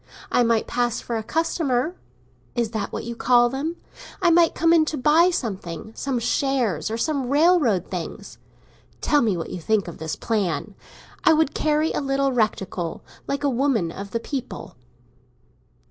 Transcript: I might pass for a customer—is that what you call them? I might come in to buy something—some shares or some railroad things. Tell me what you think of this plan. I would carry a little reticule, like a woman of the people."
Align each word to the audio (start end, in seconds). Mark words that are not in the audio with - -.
I 0.31 0.41
might 0.41 0.65
pass 0.65 0.99
for 0.99 1.15
a 1.15 1.21
customer—is 1.21 2.71
that 2.71 2.91
what 2.91 3.03
you 3.03 3.15
call 3.15 3.49
them? 3.49 3.75
I 4.19 4.31
might 4.31 4.55
come 4.55 4.73
in 4.73 4.83
to 4.85 4.97
buy 4.97 5.29
something—some 5.29 6.17
shares 6.17 6.89
or 6.89 6.97
some 6.97 7.29
railroad 7.29 7.91
things. 7.91 8.39
Tell 8.99 9.21
me 9.21 9.37
what 9.37 9.51
you 9.51 9.61
think 9.61 9.87
of 9.87 9.99
this 9.99 10.15
plan. 10.15 10.73
I 11.23 11.33
would 11.33 11.53
carry 11.53 11.91
a 11.93 12.01
little 12.01 12.31
reticule, 12.31 13.03
like 13.27 13.43
a 13.43 13.47
woman 13.47 13.91
of 13.91 14.09
the 14.09 14.19
people." 14.19 14.75